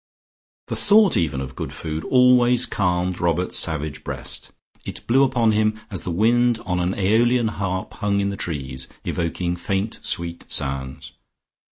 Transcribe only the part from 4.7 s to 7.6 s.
it blew upon him as the wind on an AEolian